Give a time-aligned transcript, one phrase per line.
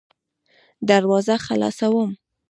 [0.89, 2.09] دروازه خلاصوم.